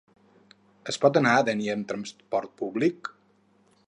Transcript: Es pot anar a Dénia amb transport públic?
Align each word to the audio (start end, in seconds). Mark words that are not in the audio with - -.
Es 0.93 0.97
pot 1.03 1.19
anar 1.21 1.33
a 1.35 1.43
Dénia 1.49 1.75
amb 1.79 1.87
transport 1.91 2.57
públic? 2.63 3.13